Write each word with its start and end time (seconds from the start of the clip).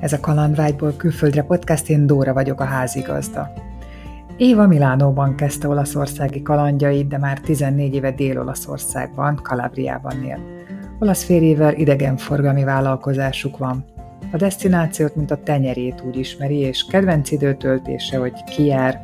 Ez 0.00 0.12
a 0.12 0.20
Kalandvágyból 0.20 0.92
külföldre 0.96 1.42
podcast, 1.42 1.90
én 1.90 2.06
Dóra 2.06 2.32
vagyok 2.32 2.60
a 2.60 2.64
házigazda. 2.64 3.52
Éva 4.36 4.66
Milánóban 4.66 5.34
kezdte 5.34 5.68
olaszországi 5.68 6.42
kalandjait, 6.42 7.08
de 7.08 7.18
már 7.18 7.40
14 7.40 7.94
éve 7.94 8.10
Dél-Olaszországban, 8.10 9.40
Kalabriában 9.42 10.24
él. 10.24 10.38
Olasz 10.98 11.24
férjével 11.24 11.74
idegenforgalmi 11.74 12.64
vállalkozásuk 12.64 13.58
van. 13.58 13.84
A 14.32 14.36
destinációt, 14.36 15.16
mint 15.16 15.30
a 15.30 15.42
tenyerét 15.42 16.02
úgy 16.06 16.16
ismeri, 16.16 16.56
és 16.56 16.84
kedvenc 16.84 17.30
időtöltése, 17.30 18.18
hogy 18.18 18.44
kijár 18.44 19.00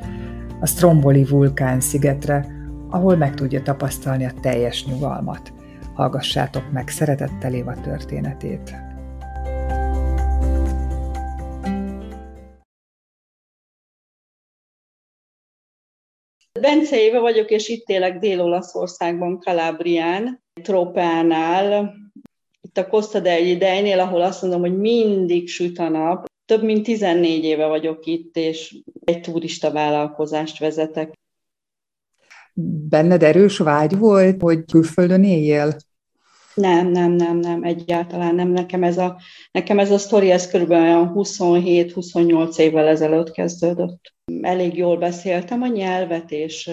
a 0.61 0.67
Stromboli 0.67 1.25
vulkán 1.25 1.81
szigetre, 1.81 2.47
ahol 2.91 3.17
meg 3.17 3.35
tudja 3.35 3.63
tapasztalni 3.63 4.25
a 4.25 4.33
teljes 4.41 4.87
nyugalmat. 4.87 5.53
Hallgassátok 5.95 6.73
meg 6.73 6.89
szeretettel 6.89 7.55
Éva 7.55 7.75
történetét. 7.81 8.86
Bence 16.61 17.01
Éva 17.01 17.21
vagyok, 17.21 17.51
és 17.51 17.69
itt 17.69 17.89
élek 17.89 18.19
Dél-Olaszországban, 18.19 19.39
Kalabrián, 19.39 20.43
Tropánál, 20.63 21.95
itt 22.61 22.79
a 22.79 22.87
Costa 22.87 23.21
del 23.21 23.57
Dejnél, 23.57 24.01
ahol 24.01 24.23
azt 24.23 24.43
mondom, 24.43 24.61
hogy 24.61 24.79
mindig 24.79 25.49
süt 25.49 25.79
a 25.79 25.89
nap. 25.89 26.27
Több 26.45 26.63
mint 26.63 26.85
14 26.85 27.45
éve 27.45 27.67
vagyok 27.67 28.07
itt, 28.07 28.37
és 28.37 28.77
egy 29.05 29.21
turista 29.21 29.73
vállalkozást 29.73 30.59
vezetek. 30.59 31.13
Benned 32.89 33.23
erős 33.23 33.59
vágy 33.59 33.99
volt, 33.99 34.43
hogy 34.43 34.65
külföldön 34.65 35.25
éljél? 35.25 35.77
Nem, 36.57 36.89
nem, 36.89 37.13
nem, 37.13 37.37
nem, 37.37 37.63
egyáltalán 37.63 38.35
nem. 38.35 38.49
Nekem 38.49 38.83
ez 38.83 38.99
a, 38.99 39.21
nekem 39.53 39.79
ez 39.79 39.91
a 39.91 39.99
sztori, 39.99 40.31
ez 40.31 40.51
körülbelül 40.51 41.13
27-28 41.15 42.59
évvel 42.59 42.87
ezelőtt 42.87 43.31
kezdődött. 43.31 44.15
Elég 44.41 44.77
jól 44.77 44.97
beszéltem 44.97 45.63
a 45.63 45.67
nyelvet, 45.67 46.31
és 46.31 46.71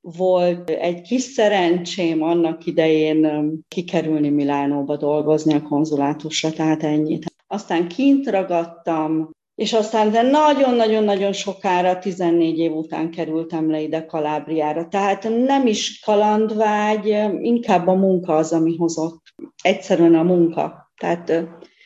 volt 0.00 0.70
egy 0.70 1.00
kis 1.00 1.22
szerencsém 1.22 2.22
annak 2.22 2.66
idején 2.66 3.52
kikerülni 3.68 4.28
Milánóba 4.28 4.96
dolgozni 4.96 5.54
a 5.54 5.62
konzulátusra, 5.62 6.50
tehát 6.50 6.82
ennyit. 6.82 7.24
Aztán 7.46 7.88
kint 7.88 8.26
ragadtam, 8.30 9.30
és 9.62 9.72
aztán 9.72 10.10
de 10.10 10.22
nagyon-nagyon-nagyon 10.22 11.32
sokára, 11.32 11.98
14 11.98 12.58
év 12.58 12.72
után 12.72 13.10
kerültem 13.10 13.70
le 13.70 13.80
ide 13.80 14.04
Kalábriára. 14.04 14.88
Tehát 14.88 15.28
nem 15.46 15.66
is 15.66 16.00
kalandvágy, 16.00 17.06
inkább 17.40 17.86
a 17.86 17.94
munka 17.94 18.36
az, 18.36 18.52
ami 18.52 18.76
hozott. 18.76 19.22
Egyszerűen 19.62 20.14
a 20.14 20.22
munka. 20.22 20.92
Tehát 20.96 21.32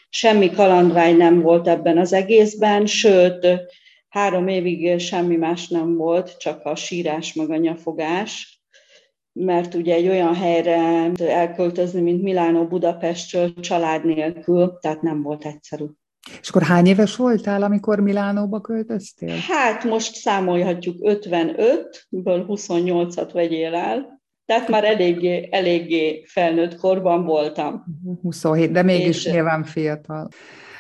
semmi 0.09 0.51
kalandvágy 0.51 1.17
nem 1.17 1.41
volt 1.41 1.69
ebben 1.69 1.99
az 1.99 2.13
egészben, 2.13 2.87
sőt, 2.87 3.47
három 4.09 4.49
évig 4.49 4.99
semmi 4.99 5.37
más 5.37 5.69
nem 5.69 5.97
volt, 5.97 6.37
csak 6.39 6.65
a 6.65 6.75
sírás 6.75 7.33
meg 7.33 7.51
a 7.51 7.57
nyafogás, 7.57 8.63
mert 9.33 9.75
ugye 9.75 9.95
egy 9.95 10.09
olyan 10.09 10.35
helyre 10.35 11.11
elköltözni, 11.19 12.01
mint 12.01 12.23
Milánó 12.23 12.67
Budapestről 12.67 13.55
család 13.55 14.05
nélkül, 14.05 14.79
tehát 14.81 15.03
nem 15.03 15.23
volt 15.23 15.45
egyszerű. 15.45 15.85
És 16.41 16.49
akkor 16.49 16.63
hány 16.63 16.87
éves 16.87 17.17
voltál, 17.17 17.63
amikor 17.63 18.01
Milánóba 18.01 18.61
költöztél? 18.61 19.37
Hát 19.49 19.85
most 19.85 20.15
számolhatjuk 20.15 20.97
55-ből 21.01 22.45
28-at 22.49 23.31
vegyél 23.33 23.75
el, 23.75 24.21
tehát 24.47 24.69
már 24.69 24.85
eléggé, 24.85 25.49
eléggé 25.51 26.25
felnőtt 26.27 26.77
korban 26.77 27.25
voltam. 27.25 27.85
27, 28.23 28.71
de 28.71 28.83
mégis 28.83 29.25
és 29.25 29.33
nyilván 29.33 29.65
fiatal. 29.65 30.29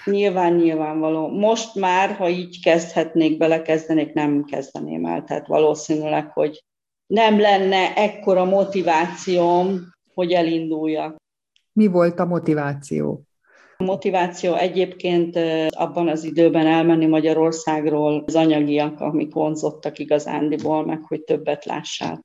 Nyilván, 0.04 0.54
nyilvánvaló. 0.54 1.28
Most 1.28 1.74
már, 1.74 2.10
ha 2.10 2.28
így 2.28 2.62
kezdhetnék, 2.62 3.36
belekezdenék, 3.36 4.12
nem 4.12 4.44
kezdeném 4.44 5.06
el. 5.06 5.24
Tehát 5.24 5.46
valószínűleg, 5.46 6.30
hogy 6.30 6.64
nem 7.06 7.40
lenne 7.40 7.94
ekkora 7.94 8.44
motivációm, 8.44 9.80
hogy 10.14 10.32
elinduljak. 10.32 11.16
Mi 11.72 11.86
volt 11.86 12.18
a 12.18 12.24
motiváció? 12.24 13.25
A 13.78 13.84
motiváció 13.84 14.54
egyébként 14.54 15.36
abban 15.68 16.08
az 16.08 16.24
időben 16.24 16.66
elmenni 16.66 17.06
Magyarországról 17.06 18.22
az 18.26 18.34
anyagiak, 18.34 19.00
amik 19.00 19.32
vonzottak 19.32 19.98
igazándiból, 19.98 20.84
meg 20.84 21.02
hogy 21.02 21.22
többet 21.22 21.64
lássál. 21.64 22.24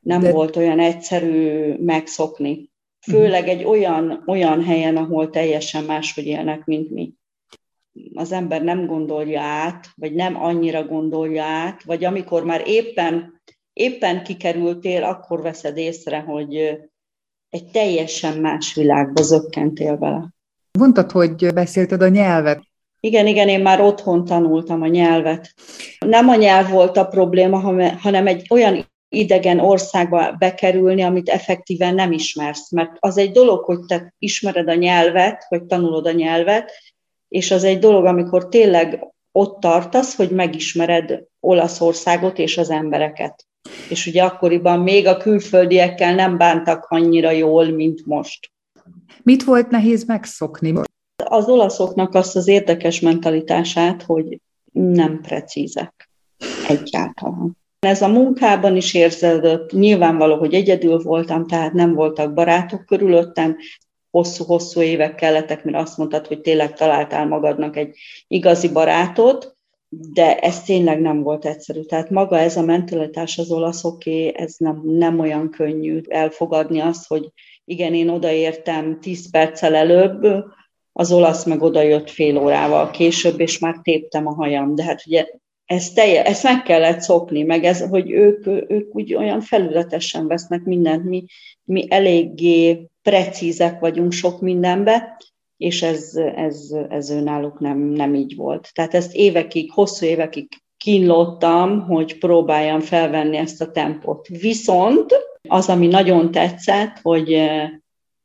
Nem 0.00 0.20
De... 0.20 0.32
volt 0.32 0.56
olyan 0.56 0.80
egyszerű 0.80 1.74
megszokni. 1.74 2.72
Főleg 3.00 3.48
egy 3.48 3.64
olyan, 3.64 4.22
olyan 4.26 4.64
helyen, 4.64 4.96
ahol 4.96 5.30
teljesen 5.30 5.84
máshogy 5.84 6.26
élnek, 6.26 6.64
mint 6.64 6.90
mi. 6.90 7.12
Az 8.14 8.32
ember 8.32 8.62
nem 8.62 8.86
gondolja 8.86 9.40
át, 9.40 9.86
vagy 9.94 10.14
nem 10.14 10.42
annyira 10.42 10.84
gondolja 10.84 11.44
át, 11.44 11.82
vagy 11.82 12.04
amikor 12.04 12.44
már 12.44 12.62
éppen, 12.66 13.40
éppen 13.72 14.22
kikerültél, 14.22 15.02
akkor 15.02 15.42
veszed 15.42 15.76
észre, 15.76 16.20
hogy 16.20 16.56
egy 17.48 17.70
teljesen 17.72 18.38
más 18.38 18.74
világba 18.74 19.22
zökkentél 19.22 19.98
vele. 19.98 20.34
Mondtad, 20.78 21.10
hogy 21.10 21.52
beszélted 21.54 22.02
a 22.02 22.08
nyelvet. 22.08 22.62
Igen, 23.00 23.26
igen, 23.26 23.48
én 23.48 23.60
már 23.60 23.80
otthon 23.80 24.24
tanultam 24.24 24.82
a 24.82 24.86
nyelvet. 24.86 25.54
Nem 25.98 26.28
a 26.28 26.34
nyelv 26.34 26.70
volt 26.70 26.96
a 26.96 27.04
probléma, 27.04 27.58
hanem 28.00 28.26
egy 28.26 28.46
olyan 28.50 28.92
idegen 29.08 29.58
országba 29.58 30.32
bekerülni, 30.38 31.02
amit 31.02 31.28
effektíven 31.28 31.94
nem 31.94 32.12
ismersz. 32.12 32.70
Mert 32.70 32.96
az 32.98 33.18
egy 33.18 33.30
dolog, 33.30 33.64
hogy 33.64 33.78
te 33.86 34.14
ismered 34.18 34.68
a 34.68 34.74
nyelvet, 34.74 35.46
vagy 35.48 35.64
tanulod 35.64 36.06
a 36.06 36.12
nyelvet, 36.12 36.72
és 37.28 37.50
az 37.50 37.64
egy 37.64 37.78
dolog, 37.78 38.04
amikor 38.04 38.48
tényleg 38.48 39.06
ott 39.32 39.60
tartasz, 39.60 40.16
hogy 40.16 40.30
megismered 40.30 41.22
Olaszországot 41.40 42.38
és 42.38 42.58
az 42.58 42.70
embereket. 42.70 43.46
És 43.88 44.06
ugye 44.06 44.22
akkoriban 44.22 44.80
még 44.80 45.06
a 45.06 45.16
külföldiekkel 45.16 46.14
nem 46.14 46.38
bántak 46.38 46.86
annyira 46.88 47.30
jól, 47.30 47.64
mint 47.64 48.06
most. 48.06 48.52
Mit 49.22 49.44
volt 49.44 49.70
nehéz 49.70 50.04
megszokni? 50.04 50.74
Az 51.24 51.48
olaszoknak 51.48 52.14
azt 52.14 52.36
az 52.36 52.48
érdekes 52.48 53.00
mentalitását, 53.00 54.02
hogy 54.02 54.40
nem 54.72 55.20
precízek 55.20 56.10
egyáltalán. 56.68 57.56
Ez 57.78 58.02
a 58.02 58.08
munkában 58.08 58.76
is 58.76 58.94
érződött, 58.94 59.72
nyilvánvaló, 59.72 60.36
hogy 60.36 60.54
egyedül 60.54 60.98
voltam, 60.98 61.46
tehát 61.46 61.72
nem 61.72 61.94
voltak 61.94 62.34
barátok 62.34 62.86
körülöttem, 62.86 63.56
hosszú-hosszú 64.10 64.80
évek 64.80 65.14
kellettek, 65.14 65.64
mire 65.64 65.78
azt 65.78 65.96
mondtad, 65.96 66.26
hogy 66.26 66.40
tényleg 66.40 66.72
találtál 66.72 67.26
magadnak 67.26 67.76
egy 67.76 67.96
igazi 68.26 68.68
barátot, 68.68 69.56
de 69.88 70.38
ez 70.38 70.62
tényleg 70.62 71.00
nem 71.00 71.22
volt 71.22 71.44
egyszerű. 71.44 71.80
Tehát 71.80 72.10
maga 72.10 72.38
ez 72.38 72.56
a 72.56 72.62
mentalitás 72.62 73.38
az 73.38 73.50
olaszoké, 73.50 74.32
ez 74.36 74.54
nem, 74.58 74.80
nem 74.84 75.18
olyan 75.18 75.50
könnyű 75.50 76.00
elfogadni 76.08 76.80
azt, 76.80 77.06
hogy 77.06 77.32
igen, 77.64 77.94
én 77.94 78.08
odaértem 78.08 79.00
10 79.00 79.30
perccel 79.30 79.74
előbb, 79.74 80.44
az 80.92 81.12
olasz 81.12 81.44
meg 81.44 81.62
odajött 81.62 82.10
fél 82.10 82.38
órával 82.38 82.90
később, 82.90 83.40
és 83.40 83.58
már 83.58 83.80
téptem 83.82 84.26
a 84.26 84.34
hajam. 84.34 84.74
De 84.74 84.84
hát 84.84 85.02
ugye 85.06 85.26
ezt, 85.64 85.94
telje, 85.94 86.24
ezt 86.24 86.42
meg 86.42 86.62
kellett 86.62 87.00
szokni, 87.00 87.42
meg 87.42 87.64
ez, 87.64 87.80
hogy 87.88 88.10
ők, 88.10 88.46
ők 88.46 88.96
úgy 88.96 89.14
olyan 89.14 89.40
felületesen 89.40 90.26
vesznek 90.26 90.64
mindent, 90.64 91.04
mi, 91.04 91.24
mi 91.64 91.86
eléggé 91.88 92.86
precízek 93.02 93.80
vagyunk 93.80 94.12
sok 94.12 94.40
mindenbe, 94.40 95.16
és 95.56 95.82
ez, 95.82 96.14
ez, 96.36 96.74
ez 96.88 97.08
náluk 97.08 97.60
nem, 97.60 97.78
nem 97.78 98.14
így 98.14 98.36
volt. 98.36 98.70
Tehát 98.72 98.94
ezt 98.94 99.14
évekig, 99.14 99.70
hosszú 99.72 100.06
évekig 100.06 100.48
kínlottam, 100.76 101.80
hogy 101.80 102.18
próbáljam 102.18 102.80
felvenni 102.80 103.36
ezt 103.36 103.60
a 103.60 103.70
tempót. 103.70 104.26
Viszont 104.26 105.14
az, 105.48 105.68
ami 105.68 105.86
nagyon 105.86 106.30
tetszett, 106.30 106.98
hogy 107.02 107.32
eh, 107.32 107.70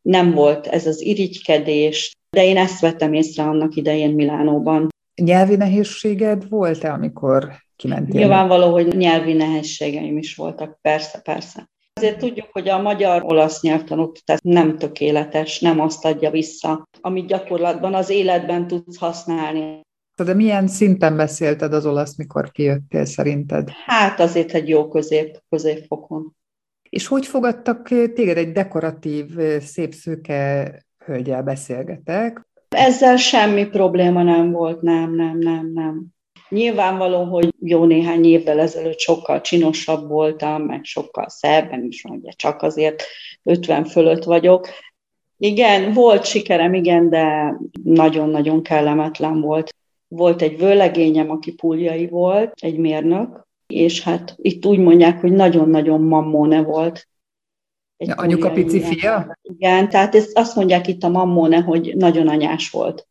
nem 0.02 0.32
volt 0.32 0.68
ez 0.68 0.88
az 0.88 1.02
irigykedés, 1.02 2.12
de 2.30 2.46
én 2.46 2.58
ezt 2.58 2.80
vettem 2.80 3.14
észre 3.14 3.44
annak 3.44 3.76
idején 3.76 4.14
Milánóban. 4.16 4.88
Nyelvi 5.22 5.56
nehézséged 5.56 6.50
volt-e, 6.50 6.92
amikor 6.92 7.52
kimentél? 7.76 8.20
Nyilvánvaló, 8.20 8.72
hogy 8.72 8.98
nyelvi 8.98 9.34
nehézségeim 9.34 10.18
is 10.18 10.36
voltak, 10.36 10.78
persze, 10.82 11.20
persze. 11.20 11.70
Azért 11.94 12.18
tudjuk, 12.18 12.48
hogy 12.52 12.70
a 12.70 12.82
magyar-olasz 12.82 13.62
nyelvtanoktatás 13.62 14.40
nem 14.44 14.78
tökéletes, 14.78 15.60
nem 15.60 15.80
azt 15.80 16.06
adja 16.06 16.30
vissza, 16.32 16.88
amit 17.02 17.28
gyakorlatban 17.28 17.94
az 17.94 18.10
életben 18.10 18.68
tudsz 18.68 18.98
használni. 18.98 19.82
De 20.24 20.34
milyen 20.34 20.68
szinten 20.68 21.18
beszélted 21.18 21.74
az 21.74 21.86
olasz, 21.86 22.18
mikor 22.18 22.52
kijöttél 22.52 23.06
szerinted? 23.06 23.70
Hát 23.86 24.20
azért 24.20 24.54
egy 24.54 24.70
jó 24.70 24.88
közép, 24.88 25.42
középfokon. 25.50 26.36
És 26.90 27.08
hogy 27.08 27.26
fogadtak 27.26 27.88
téged 27.88 28.38
egy 28.38 28.52
dekoratív, 28.52 29.26
szép 29.60 29.94
szőke 29.94 30.72
hölgyel 31.06 31.44
beszélgetek? 31.44 32.48
Ezzel 32.70 33.18
semmi 33.18 33.66
probléma 33.66 34.24
nem 34.24 34.52
volt, 34.52 34.82
nem, 34.82 35.16
nem, 35.16 35.38
nem, 35.38 35.72
nem. 35.74 36.06
Nyilvánvaló, 36.50 37.24
hogy 37.24 37.54
jó 37.60 37.86
néhány 37.86 38.26
évvel 38.26 38.60
ezelőtt 38.60 39.00
sokkal 39.00 39.42
csinosabb 39.42 40.08
voltam, 40.08 40.62
meg 40.62 40.84
sokkal 40.84 41.30
szebben 41.30 41.84
is, 41.84 42.04
ugye 42.04 42.32
csak 42.32 42.62
azért 42.62 43.04
50 43.44 43.86
fölött 43.86 44.24
vagyok, 44.24 44.68
Igen, 45.42 45.94
volt 45.94 46.26
sikerem, 46.26 46.74
igen, 46.74 47.10
de 47.10 47.56
nagyon-nagyon 47.84 48.64
kellemetlen 48.64 49.42
volt. 49.42 49.76
Volt 50.08 50.42
egy 50.42 50.58
vőlegényem, 50.58 51.30
aki 51.30 51.54
puljai 51.54 52.08
volt, 52.08 52.54
egy 52.62 52.78
mérnök, 52.78 53.48
és 53.74 54.02
hát 54.02 54.36
itt 54.38 54.66
úgy 54.66 54.80
mondják, 54.80 55.22
hogy 55.22 55.32
nagyon-nagyon 55.32 56.02
mammone 56.02 56.62
volt. 56.62 57.08
Egy 57.98 58.12
anyuka 58.16 58.52
pici 58.52 58.82
fia? 58.82 59.38
Igen, 59.42 59.90
tehát 59.90 60.16
ezt 60.16 60.38
azt 60.38 60.56
mondják 60.56 60.88
itt 60.88 61.04
a 61.04 61.10
mammone, 61.10 61.60
hogy 61.60 61.96
nagyon 61.96 62.28
anyás 62.28 62.70
volt. 62.70 63.08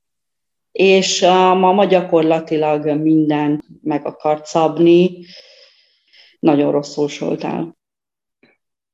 És 0.72 1.22
a 1.22 1.54
mama 1.54 1.84
gyakorlatilag 1.84 3.00
mindent 3.00 3.64
meg 3.82 4.06
akart 4.06 4.46
szabni, 4.46 5.24
nagyon 6.38 6.72
rosszul 6.72 7.08
soltál. 7.08 7.76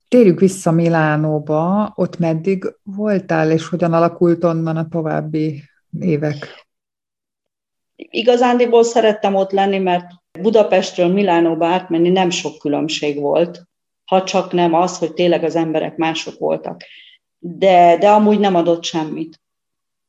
Térjük 0.08 0.40
vissza 0.40 0.70
Milánóba, 0.70 1.92
ott 1.94 2.18
meddig 2.18 2.76
voltál, 2.82 3.50
és 3.50 3.68
hogyan 3.68 3.92
alakult 3.92 4.44
onnan 4.44 4.76
a 4.76 4.88
további 4.88 5.62
évek? 6.00 6.66
Igazándiból 7.96 8.82
szerettem 8.84 9.34
ott 9.34 9.50
lenni, 9.50 9.78
mert 9.78 10.06
Budapestről 10.40 11.12
Milánóba 11.12 11.66
átmenni 11.66 12.08
nem 12.08 12.30
sok 12.30 12.58
különbség 12.58 13.20
volt, 13.20 13.62
ha 14.04 14.24
csak 14.24 14.52
nem 14.52 14.74
az, 14.74 14.98
hogy 14.98 15.12
tényleg 15.12 15.44
az 15.44 15.56
emberek 15.56 15.96
mások 15.96 16.38
voltak. 16.38 16.82
De, 17.38 17.96
de 17.98 18.10
amúgy 18.10 18.38
nem 18.38 18.54
adott 18.54 18.84
semmit. 18.84 19.40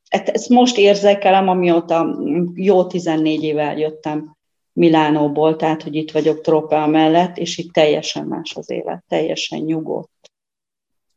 Ezt 0.08 0.50
most 0.50 0.78
érzékelem, 0.78 1.50
amióta 1.50 2.18
jó 2.54 2.88
14 2.88 3.44
éve 3.44 3.78
jöttem 3.78 4.36
Milánóból, 4.74 5.56
tehát 5.56 5.84
hogy 5.84 5.96
itt 5.96 6.12
vagyok 6.12 6.42
Tropea 6.42 6.88
mellett, 6.88 7.38
és 7.38 7.58
itt 7.58 7.74
teljesen 7.74 8.26
más 8.26 8.56
az 8.56 8.70
élet, 8.70 9.04
teljesen 9.08 9.60
nyugodt. 9.60 10.32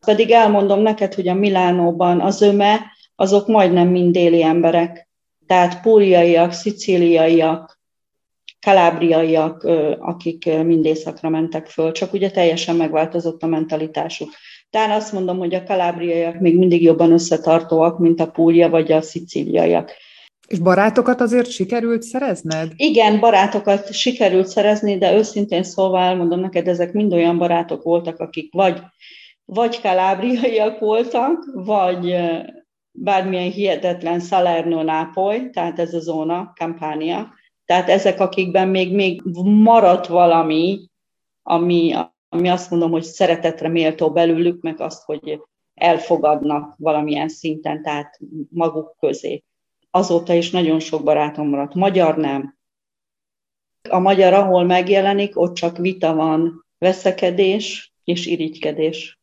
Pedig 0.06 0.30
elmondom 0.30 0.80
neked, 0.80 1.14
hogy 1.14 1.28
a 1.28 1.34
Milánóban 1.34 2.20
az 2.20 2.40
öme, 2.40 2.80
azok 3.16 3.46
majdnem 3.46 3.88
mind 3.88 4.12
déli 4.12 4.42
emberek. 4.42 5.08
Tehát 5.46 5.80
púliaiak, 5.80 6.52
szicíliaiak, 6.52 7.77
kalábriaiak, 8.66 9.64
akik 9.98 10.44
mind 10.64 10.84
északra 10.84 11.28
mentek 11.28 11.66
föl, 11.66 11.92
csak 11.92 12.12
ugye 12.12 12.30
teljesen 12.30 12.76
megváltozott 12.76 13.42
a 13.42 13.46
mentalitásuk. 13.46 14.30
Tehát 14.70 14.96
azt 14.96 15.12
mondom, 15.12 15.38
hogy 15.38 15.54
a 15.54 15.64
kalábriaiak 15.64 16.40
még 16.40 16.58
mindig 16.58 16.82
jobban 16.82 17.12
összetartóak, 17.12 17.98
mint 17.98 18.20
a 18.20 18.30
púlia 18.30 18.68
vagy 18.68 18.92
a 18.92 19.02
szicíliaiak. 19.02 19.92
És 20.48 20.58
barátokat 20.58 21.20
azért 21.20 21.50
sikerült 21.50 22.02
szerezned? 22.02 22.72
Igen, 22.76 23.20
barátokat 23.20 23.92
sikerült 23.92 24.46
szerezni, 24.46 24.98
de 24.98 25.14
őszintén 25.14 25.62
szólva 25.62 26.00
elmondom 26.00 26.40
neked, 26.40 26.68
ezek 26.68 26.92
mind 26.92 27.12
olyan 27.12 27.38
barátok 27.38 27.82
voltak, 27.82 28.18
akik 28.18 28.52
vagy, 28.52 28.80
vagy 29.44 29.80
kalábriaiak 29.80 30.78
voltak, 30.78 31.50
vagy 31.52 32.16
bármilyen 32.92 33.50
hihetetlen 33.50 34.20
Salerno 34.20 34.82
Nápoly, 34.82 35.50
tehát 35.50 35.78
ez 35.78 35.94
a 35.94 36.00
zóna, 36.00 36.52
Campania. 36.54 37.28
Tehát 37.68 37.88
ezek, 37.88 38.20
akikben 38.20 38.68
még, 38.68 38.94
még 38.94 39.22
maradt 39.44 40.06
valami, 40.06 40.88
ami, 41.42 41.94
ami 42.28 42.48
azt 42.48 42.70
mondom, 42.70 42.90
hogy 42.90 43.02
szeretetre 43.02 43.68
méltó 43.68 44.10
belőlük, 44.10 44.62
meg 44.62 44.80
azt, 44.80 45.04
hogy 45.04 45.40
elfogadnak 45.74 46.74
valamilyen 46.78 47.28
szinten, 47.28 47.82
tehát 47.82 48.18
maguk 48.50 48.96
közé 49.00 49.42
azóta 49.90 50.32
is 50.32 50.50
nagyon 50.50 50.80
sok 50.80 51.04
barátom 51.04 51.48
maradt. 51.48 51.74
Magyar 51.74 52.16
nem. 52.16 52.56
A 53.88 53.98
magyar, 53.98 54.32
ahol 54.32 54.64
megjelenik, 54.64 55.40
ott 55.40 55.54
csak 55.54 55.76
vita 55.76 56.14
van, 56.14 56.66
veszekedés 56.78 57.92
és 58.04 58.26
irigykedés. 58.26 59.17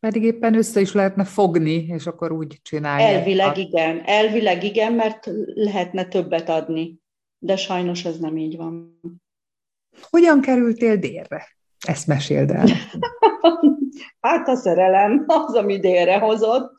Pedig 0.00 0.22
éppen 0.22 0.54
össze 0.54 0.80
is 0.80 0.92
lehetne 0.92 1.24
fogni, 1.24 1.86
és 1.88 2.06
akkor 2.06 2.32
úgy 2.32 2.58
csinálni. 2.62 3.02
Elvileg 3.02 3.58
igen, 3.58 4.02
elvileg 4.04 4.64
igen, 4.64 4.92
mert 4.92 5.30
lehetne 5.54 6.04
többet 6.04 6.48
adni. 6.48 6.98
De 7.38 7.56
sajnos 7.56 8.04
ez 8.04 8.18
nem 8.18 8.36
így 8.36 8.56
van. 8.56 9.00
Hogyan 10.10 10.40
kerültél 10.40 10.96
délre? 10.96 11.46
Ezt 11.86 12.06
meséld 12.06 12.50
el. 12.50 12.66
hát 14.20 14.48
a 14.48 14.56
szerelem 14.56 15.24
az, 15.26 15.54
ami 15.54 15.78
délre 15.78 16.18
hozott 16.18 16.72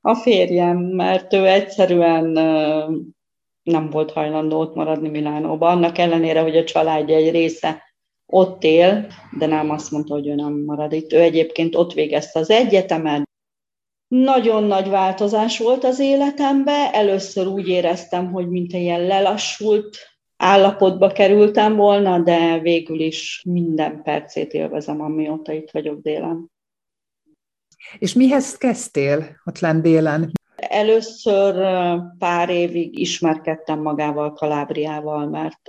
a 0.00 0.14
férjem, 0.14 0.78
mert 0.78 1.32
ő 1.32 1.46
egyszerűen 1.46 2.24
nem 3.62 3.90
volt 3.90 4.12
hajlandó 4.12 4.60
ott 4.60 4.74
maradni 4.74 5.08
Milánóban, 5.08 5.76
annak 5.76 5.98
ellenére, 5.98 6.40
hogy 6.40 6.56
a 6.56 6.64
családja 6.64 7.16
egy 7.16 7.30
része 7.30 7.82
ott 8.26 8.62
él, 8.62 9.06
de 9.38 9.46
nem 9.46 9.70
azt 9.70 9.90
mondta, 9.90 10.14
hogy 10.14 10.26
ő 10.26 10.34
nem 10.34 10.52
marad 10.52 10.92
itt. 10.92 11.12
Ő 11.12 11.20
egyébként 11.20 11.74
ott 11.76 11.92
végezte 11.92 12.38
az 12.38 12.50
egyetemet. 12.50 13.24
Nagyon 14.08 14.64
nagy 14.64 14.88
változás 14.88 15.58
volt 15.58 15.84
az 15.84 15.98
életemben. 15.98 16.92
Először 16.92 17.46
úgy 17.46 17.68
éreztem, 17.68 18.32
hogy 18.32 18.48
mint 18.48 18.72
egy 18.72 18.80
ilyen 18.80 19.06
lelassult 19.06 19.96
állapotba 20.36 21.08
kerültem 21.08 21.76
volna, 21.76 22.18
de 22.18 22.58
végül 22.58 23.00
is 23.00 23.42
minden 23.48 24.02
percét 24.02 24.52
élvezem, 24.52 25.00
amióta 25.00 25.52
itt 25.52 25.70
vagyok 25.70 26.00
délen. 26.00 26.50
És 27.98 28.12
mihez 28.12 28.56
kezdtél 28.56 29.40
ott 29.44 29.58
lent 29.58 29.82
délen? 29.82 30.32
Először 30.56 31.54
pár 32.18 32.48
évig 32.48 32.98
ismerkedtem 32.98 33.82
magával, 33.82 34.32
Kalábriával, 34.32 35.26
mert 35.28 35.68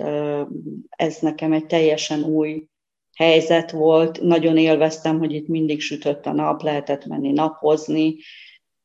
ez 0.88 1.18
nekem 1.20 1.52
egy 1.52 1.66
teljesen 1.66 2.22
új 2.22 2.66
helyzet 3.16 3.70
volt. 3.70 4.20
Nagyon 4.20 4.56
élveztem, 4.56 5.18
hogy 5.18 5.32
itt 5.32 5.48
mindig 5.48 5.80
sütött 5.80 6.26
a 6.26 6.32
nap, 6.32 6.62
lehetett 6.62 7.06
menni 7.06 7.32
napozni. 7.32 8.16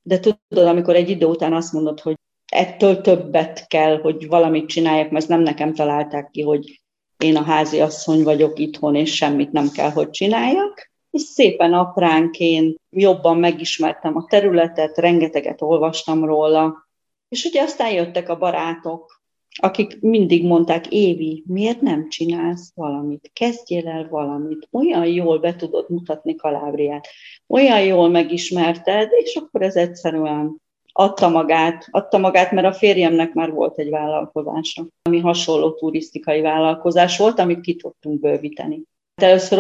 De 0.01 0.19
tudod, 0.19 0.67
amikor 0.67 0.95
egy 0.95 1.09
idő 1.09 1.25
után 1.25 1.53
azt 1.53 1.73
mondod, 1.73 1.99
hogy 1.99 2.15
ettől 2.51 3.01
többet 3.01 3.67
kell, 3.67 3.99
hogy 4.01 4.27
valamit 4.27 4.67
csináljak, 4.67 5.09
mert 5.09 5.27
nem 5.27 5.41
nekem 5.41 5.73
találták 5.73 6.29
ki, 6.31 6.41
hogy 6.41 6.81
én 7.17 7.35
a 7.35 7.43
házi 7.43 7.79
asszony 7.79 8.23
vagyok 8.23 8.59
itthon, 8.59 8.95
és 8.95 9.15
semmit 9.15 9.51
nem 9.51 9.69
kell, 9.69 9.89
hogy 9.89 10.09
csináljak, 10.09 10.92
és 11.13 11.21
szépen 11.21 11.73
apránként 11.73 12.79
jobban 12.89 13.37
megismertem 13.37 14.15
a 14.17 14.25
területet, 14.25 14.97
rengeteget 14.97 15.61
olvastam 15.61 16.25
róla, 16.25 16.87
és 17.29 17.45
ugye 17.45 17.61
aztán 17.61 17.91
jöttek 17.93 18.29
a 18.29 18.37
barátok, 18.37 19.21
akik 19.55 20.01
mindig 20.01 20.45
mondták, 20.45 20.87
Évi, 20.87 21.43
miért 21.47 21.81
nem 21.81 22.09
csinálsz 22.09 22.71
valamit? 22.75 23.31
Kezdjél 23.33 23.87
el 23.87 24.07
valamit. 24.09 24.67
Olyan 24.71 25.05
jól 25.05 25.39
be 25.39 25.55
tudod 25.55 25.89
mutatni 25.89 26.35
Kalábriát, 26.35 27.07
olyan 27.47 27.81
jól 27.81 28.09
megismerted, 28.09 29.09
és 29.23 29.35
akkor 29.35 29.61
ez 29.61 29.75
egyszerűen 29.75 30.61
adta 30.91 31.29
magát, 31.29 31.87
adta 31.91 32.17
magát, 32.17 32.51
mert 32.51 32.67
a 32.67 32.73
férjemnek 32.73 33.33
már 33.33 33.51
volt 33.51 33.77
egy 33.77 33.89
vállalkozása, 33.89 34.87
ami 35.01 35.19
hasonló 35.19 35.71
turisztikai 35.71 36.41
vállalkozás 36.41 37.17
volt, 37.17 37.39
amit 37.39 37.61
ki 37.61 37.75
tudtunk 37.75 38.19
bővíteni. 38.19 38.81
Először 39.21 39.59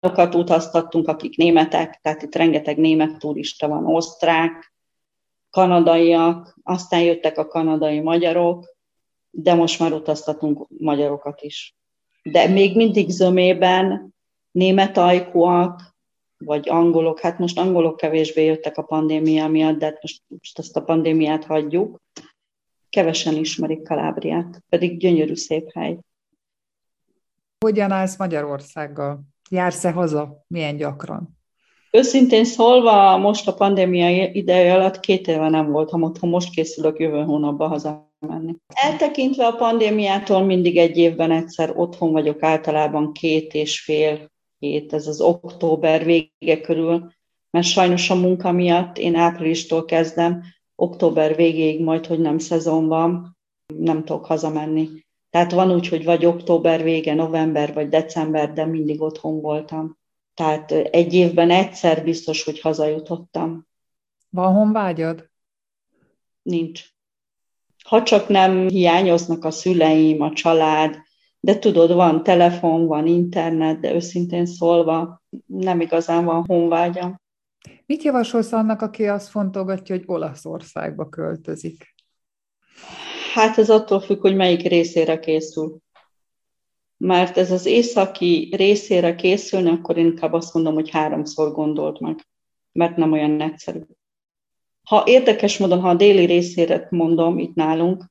olyanokat 0.00 0.34
utaztattunk, 0.34 1.08
akik 1.08 1.36
németek, 1.36 1.98
tehát 2.02 2.22
itt 2.22 2.34
rengeteg 2.34 2.76
német 2.76 3.18
turista 3.18 3.68
van, 3.68 3.86
osztrák, 3.86 4.74
kanadaiak, 5.50 6.58
aztán 6.62 7.00
jöttek 7.00 7.38
a 7.38 7.46
kanadai 7.46 8.00
magyarok, 8.00 8.76
de 9.30 9.54
most 9.54 9.78
már 9.78 9.92
utaztatunk 9.92 10.66
magyarokat 10.78 11.42
is. 11.42 11.76
De 12.22 12.48
még 12.48 12.76
mindig 12.76 13.08
zömében 13.08 14.14
német 14.50 14.96
ajkúak, 14.96 15.94
vagy 16.38 16.68
angolok, 16.68 17.20
hát 17.20 17.38
most 17.38 17.58
angolok 17.58 17.96
kevésbé 17.96 18.44
jöttek 18.44 18.76
a 18.76 18.82
pandémia 18.82 19.48
miatt, 19.48 19.78
de 19.78 19.84
hát 19.84 20.02
most, 20.02 20.22
most 20.26 20.58
ezt 20.58 20.76
a 20.76 20.82
pandémiát 20.82 21.44
hagyjuk. 21.44 22.00
Kevesen 22.88 23.34
ismerik 23.34 23.82
Kalábriát, 23.82 24.62
pedig 24.68 24.98
gyönyörű 24.98 25.34
szép 25.34 25.72
hely. 25.72 25.98
Hogyan 27.64 27.90
állsz 27.90 28.18
Magyarországgal? 28.18 29.35
Jársz-e 29.50 29.90
haza? 29.90 30.44
Milyen 30.48 30.76
gyakran? 30.76 31.36
Őszintén 31.90 32.44
szólva, 32.44 33.16
most 33.16 33.48
a 33.48 33.54
pandémia 33.54 34.30
ideje 34.32 34.74
alatt 34.74 35.00
két 35.00 35.28
éve 35.28 35.48
nem 35.48 35.70
voltam 35.70 36.02
otthon, 36.02 36.30
most 36.30 36.50
készülök 36.50 36.98
jövő 36.98 37.22
hónapba 37.22 37.66
hazamenni. 37.66 38.54
Eltekintve 38.66 39.46
a 39.46 39.56
pandémiától 39.56 40.44
mindig 40.44 40.76
egy 40.76 40.96
évben 40.96 41.30
egyszer 41.30 41.72
otthon 41.76 42.12
vagyok, 42.12 42.42
általában 42.42 43.12
két 43.12 43.54
és 43.54 43.80
fél 43.80 44.30
hét, 44.58 44.92
ez 44.92 45.06
az 45.06 45.20
október 45.20 46.04
vége 46.04 46.60
körül, 46.60 47.12
mert 47.50 47.66
sajnos 47.66 48.10
a 48.10 48.14
munka 48.14 48.52
miatt 48.52 48.98
én 48.98 49.14
áprilistól 49.14 49.84
kezdem, 49.84 50.42
október 50.74 51.36
végéig 51.36 51.82
majd, 51.82 52.06
hogy 52.06 52.18
nem 52.20 52.38
szezon 52.38 52.86
van, 52.86 53.36
nem 53.74 54.04
tudok 54.04 54.26
hazamenni. 54.26 54.88
Tehát 55.36 55.52
van 55.52 55.72
úgy, 55.72 55.88
hogy 55.88 56.04
vagy 56.04 56.26
október 56.26 56.82
vége, 56.82 57.14
november 57.14 57.74
vagy 57.74 57.88
december, 57.88 58.52
de 58.52 58.64
mindig 58.64 59.00
otthon 59.00 59.40
voltam. 59.40 59.98
Tehát 60.34 60.72
egy 60.72 61.14
évben 61.14 61.50
egyszer 61.50 62.04
biztos, 62.04 62.44
hogy 62.44 62.60
hazajutottam. 62.60 63.66
Van 64.28 64.54
honvágyad? 64.54 65.30
Nincs. 66.42 66.84
Ha 67.84 68.02
csak 68.02 68.28
nem 68.28 68.68
hiányoznak 68.68 69.44
a 69.44 69.50
szüleim, 69.50 70.20
a 70.20 70.32
család, 70.32 70.96
de 71.40 71.58
tudod, 71.58 71.92
van 71.92 72.22
telefon, 72.22 72.86
van 72.86 73.06
internet, 73.06 73.80
de 73.80 73.94
őszintén 73.94 74.46
szólva 74.46 75.22
nem 75.46 75.80
igazán 75.80 76.24
van 76.24 76.44
honvágyam. 76.46 77.20
Mit 77.86 78.02
javasolsz 78.02 78.52
annak, 78.52 78.82
aki 78.82 79.06
azt 79.06 79.28
fontolgatja, 79.28 79.96
hogy 79.96 80.04
Olaszországba 80.06 81.08
költözik? 81.08 81.94
Hát 83.36 83.58
ez 83.58 83.70
attól 83.70 84.00
függ, 84.00 84.20
hogy 84.20 84.36
melyik 84.36 84.62
részére 84.62 85.18
készül. 85.18 85.78
Mert 86.96 87.36
ez 87.36 87.50
az 87.50 87.66
északi 87.66 88.54
részére 88.56 89.14
készülni, 89.14 89.68
akkor 89.70 89.96
inkább 89.96 90.32
azt 90.32 90.54
mondom, 90.54 90.74
hogy 90.74 90.90
háromszor 90.90 91.52
gondolt 91.52 92.00
meg, 92.00 92.26
mert 92.72 92.96
nem 92.96 93.12
olyan 93.12 93.40
egyszerű. 93.40 93.80
Ha 94.82 95.02
érdekes 95.06 95.58
módon, 95.58 95.80
ha 95.80 95.88
a 95.88 95.94
déli 95.94 96.24
részére 96.24 96.86
mondom 96.90 97.38
itt 97.38 97.54
nálunk, 97.54 98.04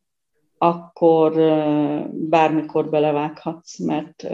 akkor 0.58 1.34
bármikor 2.12 2.90
belevághatsz, 2.90 3.80
mert 3.80 4.28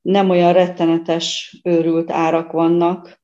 nem 0.00 0.30
olyan 0.30 0.52
rettenetes, 0.52 1.60
őrült 1.62 2.10
árak 2.10 2.52
vannak, 2.52 3.20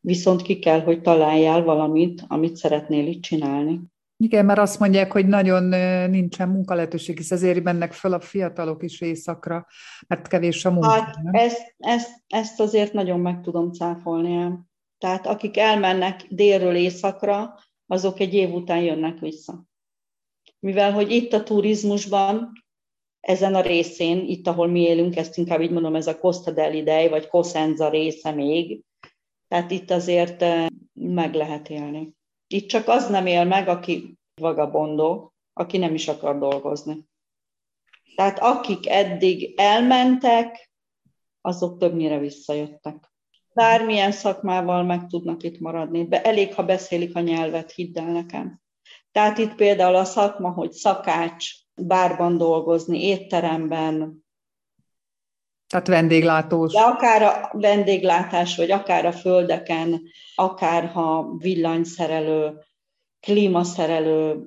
viszont 0.00 0.42
ki 0.42 0.58
kell, 0.58 0.80
hogy 0.80 1.00
találjál 1.00 1.62
valamit, 1.62 2.24
amit 2.28 2.56
szeretnél 2.56 3.06
itt 3.06 3.22
csinálni. 3.22 3.80
Igen, 4.22 4.44
mert 4.44 4.58
azt 4.58 4.78
mondják, 4.78 5.12
hogy 5.12 5.26
nagyon 5.26 5.62
nincsen 6.10 6.48
munkalehetőség, 6.48 7.16
hisz 7.16 7.30
ezért 7.30 7.62
mennek 7.62 7.92
fel 7.92 8.12
a 8.12 8.20
fiatalok 8.20 8.82
is 8.82 9.00
éjszakra, 9.00 9.66
mert 10.06 10.28
kevés 10.28 10.64
a 10.64 10.70
munka. 10.70 10.90
Hát 10.90 11.16
ezt, 11.30 11.74
ezt, 11.78 12.10
ezt 12.26 12.60
azért 12.60 12.92
nagyon 12.92 13.20
meg 13.20 13.40
tudom 13.40 13.72
cáfolni. 13.72 14.52
Tehát 14.98 15.26
akik 15.26 15.56
elmennek 15.56 16.26
délről 16.28 16.74
északra, 16.74 17.58
azok 17.86 18.20
egy 18.20 18.34
év 18.34 18.52
után 18.52 18.82
jönnek 18.82 19.18
vissza. 19.18 19.64
Mivel, 20.58 20.92
hogy 20.92 21.10
itt 21.10 21.32
a 21.32 21.42
turizmusban, 21.42 22.52
ezen 23.20 23.54
a 23.54 23.60
részén, 23.60 24.18
itt, 24.26 24.46
ahol 24.46 24.66
mi 24.66 24.80
élünk, 24.80 25.16
ezt 25.16 25.38
inkább 25.38 25.60
így 25.60 25.70
mondom, 25.70 25.94
ez 25.94 26.06
a 26.06 26.18
Costa 26.18 26.50
del 26.50 26.74
Idei, 26.74 27.08
vagy 27.08 27.26
Cosenza 27.26 27.88
része 27.88 28.30
még, 28.30 28.82
tehát 29.48 29.70
itt 29.70 29.90
azért 29.90 30.44
meg 30.92 31.34
lehet 31.34 31.68
élni. 31.68 32.14
Itt 32.52 32.68
csak 32.68 32.88
az 32.88 33.08
nem 33.08 33.26
él 33.26 33.44
meg, 33.44 33.68
aki 33.68 34.18
vagabondó, 34.40 35.32
aki 35.52 35.78
nem 35.78 35.94
is 35.94 36.08
akar 36.08 36.38
dolgozni. 36.38 37.06
Tehát 38.14 38.38
akik 38.38 38.88
eddig 38.88 39.54
elmentek, 39.56 40.70
azok 41.40 41.78
többnyire 41.78 42.18
visszajöttek. 42.18 43.12
Bármilyen 43.54 44.12
szakmával 44.12 44.82
meg 44.82 45.06
tudnak 45.06 45.42
itt 45.42 45.58
maradni. 45.58 46.06
De 46.06 46.22
elég, 46.22 46.54
ha 46.54 46.64
beszélik 46.64 47.16
a 47.16 47.20
nyelvet, 47.20 47.72
hidd 47.72 47.98
el 47.98 48.12
nekem. 48.12 48.60
Tehát 49.12 49.38
itt 49.38 49.54
például 49.54 49.94
a 49.94 50.04
szakma, 50.04 50.50
hogy 50.50 50.72
szakács, 50.72 51.50
bárban 51.74 52.36
dolgozni, 52.36 53.04
étteremben, 53.04 54.21
tehát 55.72 55.88
vendéglátós. 55.88 56.72
De 56.72 56.80
akár 56.80 57.22
a 57.22 57.50
vendéglátás, 57.52 58.56
vagy 58.56 58.70
akár 58.70 59.06
a 59.06 59.12
földeken, 59.12 60.02
akár 60.34 60.86
ha 60.86 61.34
villanyszerelő, 61.38 62.58
klímaszerelő, 63.20 64.46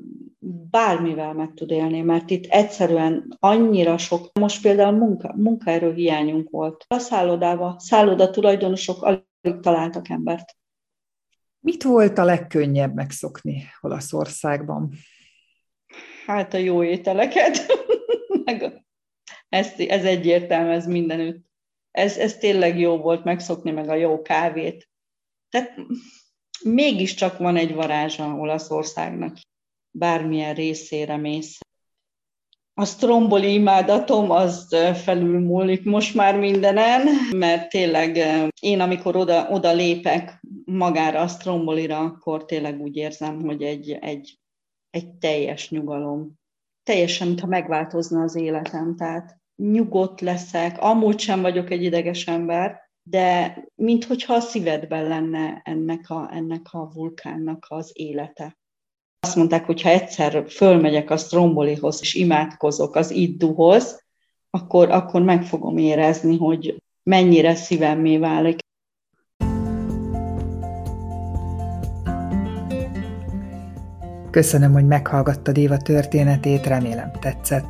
bármivel 0.71 1.33
meg 1.33 1.53
tud 1.53 1.71
élni, 1.71 2.01
mert 2.01 2.29
itt 2.29 2.45
egyszerűen 2.45 3.35
annyira 3.39 3.97
sok, 3.97 4.31
most 4.39 4.61
például 4.61 4.97
munka, 4.97 5.33
munkaerő 5.35 5.93
hiányunk 5.93 6.49
volt. 6.49 6.85
A 6.87 6.97
szállodával, 6.97 7.79
szálloda 7.79 8.29
tulajdonosok 8.29 9.03
alig 9.03 9.59
találtak 9.61 10.09
embert. 10.09 10.57
Mit 11.59 11.83
volt 11.83 12.17
a 12.17 12.23
legkönnyebb 12.23 12.93
megszokni 12.93 13.63
Olaszországban? 13.81 14.91
Hát 16.25 16.53
a 16.53 16.57
jó 16.57 16.83
ételeket, 16.83 17.65
meg 18.45 18.61
a 18.61 18.83
ez, 19.49 19.73
ez 19.77 20.05
egyértelmű, 20.05 20.71
ez 20.71 20.85
mindenütt. 20.85 21.45
Ez, 21.91 22.17
ez 22.17 22.37
tényleg 22.37 22.79
jó 22.79 22.97
volt 22.97 23.23
megszokni 23.23 23.71
meg 23.71 23.89
a 23.89 23.95
jó 23.95 24.21
kávét. 24.21 24.89
Tehát 25.49 25.75
mégiscsak 26.63 27.37
van 27.37 27.55
egy 27.55 27.73
varázsa 27.73 28.35
Olaszországnak, 28.35 29.37
bármilyen 29.91 30.53
részére 30.53 31.17
mész. 31.17 31.59
A 32.73 32.85
stromboli 32.85 33.53
imádatom 33.53 34.31
az 34.31 34.75
felülmúlik 35.03 35.83
most 35.83 36.15
már 36.15 36.39
mindenen, 36.39 37.07
mert 37.31 37.69
tényleg 37.69 38.17
én, 38.59 38.79
amikor 38.79 39.15
oda, 39.15 39.49
oda 39.49 39.73
lépek 39.73 40.41
magára 40.65 41.19
a 41.19 41.27
strombolira, 41.27 41.99
akkor 41.99 42.45
tényleg 42.45 42.81
úgy 42.81 42.95
érzem, 42.95 43.41
hogy 43.41 43.63
egy, 43.63 43.91
egy, 43.91 44.39
egy 44.89 45.09
teljes 45.09 45.69
nyugalom. 45.69 46.33
Teljesen, 46.85 47.27
mintha 47.27 47.47
megváltozna 47.47 48.21
az 48.21 48.35
életem. 48.35 48.95
Tehát 48.95 49.37
nyugodt 49.55 50.21
leszek, 50.21 50.81
amúgy 50.81 51.19
sem 51.19 51.41
vagyok 51.41 51.69
egy 51.69 51.83
ideges 51.83 52.27
ember, 52.27 52.79
de 53.03 53.57
minthogyha 53.75 54.33
a 54.33 54.39
szívedben 54.39 55.07
lenne 55.07 55.61
ennek 55.63 56.09
a, 56.09 56.29
ennek 56.33 56.67
a 56.71 56.91
vulkánnak 56.93 57.65
az 57.69 57.91
élete. 57.93 58.57
Azt 59.19 59.35
mondták, 59.35 59.65
hogy 59.65 59.81
ha 59.81 59.89
egyszer 59.89 60.49
fölmegyek 60.49 61.09
a 61.09 61.17
Strombolihoz, 61.17 61.97
és 62.01 62.13
imádkozok 62.13 62.95
az 62.95 63.11
Idduhoz, 63.11 64.03
akkor, 64.49 64.89
akkor 64.89 65.21
meg 65.21 65.43
fogom 65.43 65.77
érezni, 65.77 66.37
hogy 66.37 66.83
mennyire 67.03 67.55
szívemmé 67.55 68.17
válik. 68.17 68.59
Köszönöm, 74.35 74.73
hogy 74.73 74.85
meghallgattad 74.85 75.57
Éva 75.57 75.77
történetét, 75.77 76.65
remélem 76.65 77.11
tetszett. 77.19 77.65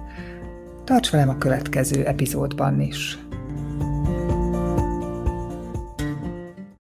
Tarts 0.84 1.12
velem 1.12 1.30
a 1.30 1.38
következő 1.38 2.06
epizódban 2.06 2.82
is. 2.82 3.25